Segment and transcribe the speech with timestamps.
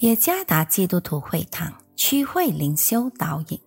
[0.00, 3.58] 耶加达基督徒会堂区会灵修导引，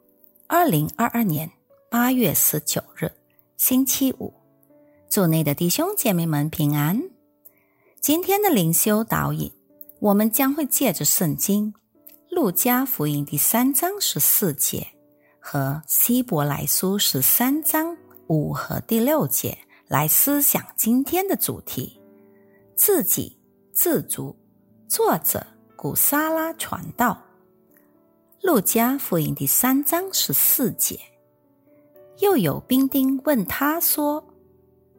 [0.45, 1.49] 二零二二年
[1.89, 3.11] 八月十九日，
[3.57, 4.31] 星期五，
[5.09, 7.01] 祝内的弟兄姐妹们平安。
[7.99, 9.51] 今天的灵修导引，
[9.99, 11.73] 我们将会借着圣经
[12.29, 14.87] 《路加福音》第三章十四节
[15.39, 19.57] 和《希伯来书》十三章五和第六节
[19.87, 21.99] 来思想今天的主题：
[22.75, 23.35] 自给
[23.73, 24.37] 自足。
[24.87, 25.43] 作者。
[25.81, 27.17] 古沙拉传道，
[28.41, 30.99] 路加福音第三章十四节，
[32.17, 34.21] 又有兵丁问他说：“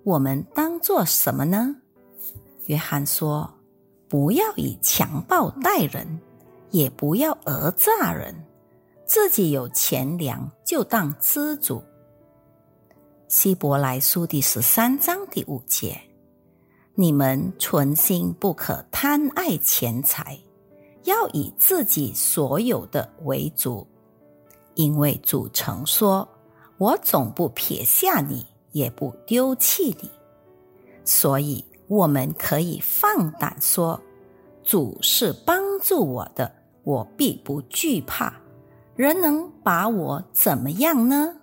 [0.05, 1.77] 我们当做什么呢？”
[2.65, 3.53] 约翰说
[4.09, 6.19] ：“不要以强暴待人，
[6.71, 8.35] 也不要讹诈人，
[9.05, 11.85] 自己有钱粮就当知足。”
[13.29, 16.01] 希伯来书第十三章第五节，
[16.95, 20.39] 你们存心不可贪爱钱财。
[21.11, 23.85] 要以自己所有的为主，
[24.77, 26.27] 因为主曾说
[26.79, 30.09] ：“我总不撇下你，也不丢弃你。”
[31.05, 34.01] 所以，我们可以放胆说
[34.63, 36.51] ：“主是帮助我的，
[36.85, 38.33] 我必不惧怕。
[38.95, 41.35] 人能把我怎么样呢？”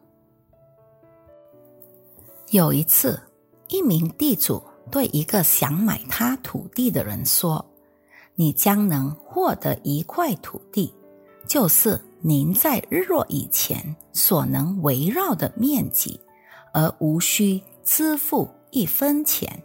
[2.51, 3.19] 有一次，
[3.67, 7.63] 一名地主对一个想买他土地的人说。
[8.39, 10.93] 你将能获得一块土地，
[11.47, 16.19] 就是您在日落以前所能围绕的面积，
[16.71, 19.63] 而无需支付一分钱。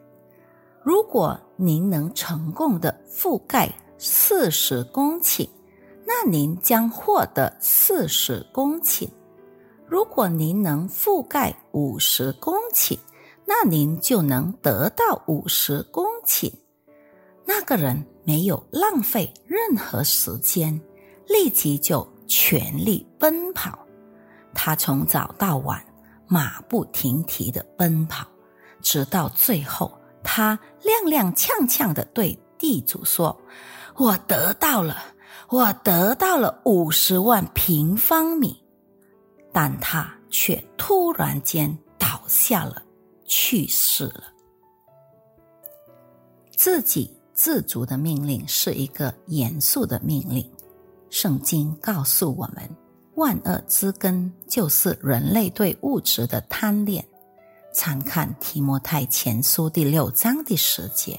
[0.83, 5.47] 如果您能成功的覆盖四十公顷，
[6.07, 9.07] 那您将获得四十公顷；
[9.87, 12.99] 如果您能覆盖五十公顷，
[13.45, 16.51] 那您就能得到五十公顷。
[17.45, 18.03] 那个人。
[18.25, 20.81] 没有浪费任何时间，
[21.27, 23.79] 立即就全力奔跑。
[24.55, 25.83] 他从早到晚
[26.27, 28.27] 马不停蹄的奔跑，
[28.81, 33.37] 直到最后，他踉踉跄跄的对地主说
[33.97, 34.97] ：“我得到了，
[35.49, 38.63] 我得到了五十万平方米。”
[39.53, 42.83] 但他却突然间倒下了，
[43.25, 44.25] 去世了。
[46.57, 47.22] 自己。
[47.43, 50.49] 自足的命令是一个严肃的命令。
[51.11, 52.71] 圣经告诉我们，
[53.17, 57.05] 万恶之根就是人类对物质的贪恋。
[57.75, 61.19] 参看提摩太前书第六章第十节，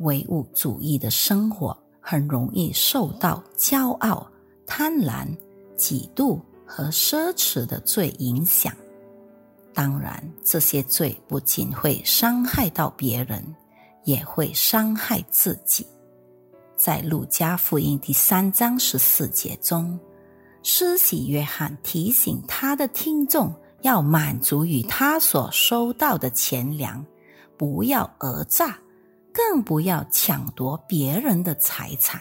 [0.00, 4.30] 唯物主义的生活很容易受到骄傲、
[4.66, 5.26] 贪婪、
[5.78, 8.70] 嫉妒和奢侈的罪影响。
[9.72, 13.42] 当然，这些罪不仅会伤害到别人。
[14.04, 15.86] 也会伤害自己。
[16.76, 19.98] 在路加福音第三章十四节中，
[20.62, 27.04] 施洗约翰提醒他的听众要满足于他所收到的钱粮，
[27.56, 28.76] 不要讹诈，
[29.32, 32.20] 更不要抢夺别人的财产。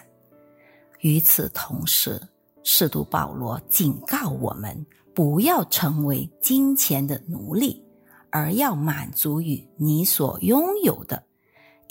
[0.99, 2.21] 与此同时，
[2.63, 7.83] 使徒保罗警告我们，不要成为金钱的奴隶，
[8.29, 11.23] 而要满足于你所拥有的。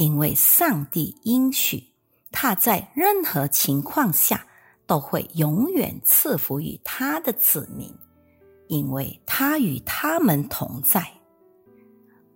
[0.00, 1.84] 因为上帝应许，
[2.32, 4.46] 他在任何情况下
[4.86, 7.94] 都会永远赐福于他的子民，
[8.68, 11.06] 因为他与他们同在。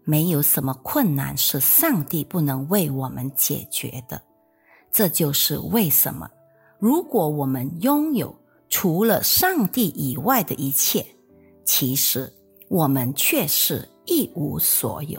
[0.04, 4.20] 没有什么困难是上帝不能为我们解决的。
[4.92, 6.30] 这就是为什么，
[6.78, 8.36] 如果我们拥有
[8.68, 11.02] 除了上帝以外的一切，
[11.64, 12.30] 其实
[12.68, 15.18] 我们却是一无所有，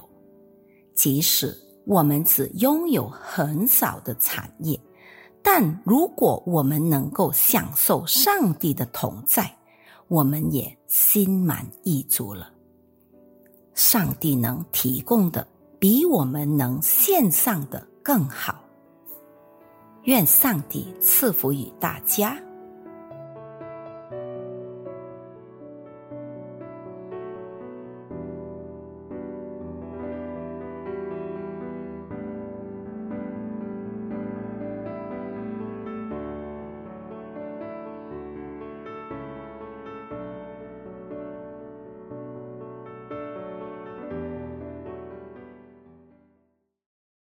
[0.93, 1.64] 即使。
[1.85, 4.79] 我们只拥有很少的产业，
[5.43, 9.55] 但如果我们能够享受上帝的同在，
[10.07, 12.51] 我们也心满意足了。
[13.73, 15.47] 上帝能提供的
[15.79, 18.63] 比我们能献上的更好。
[20.03, 22.37] 愿上帝赐福于大家。